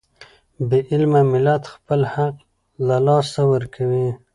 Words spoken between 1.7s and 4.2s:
خپل حق له لاسه ورکوي.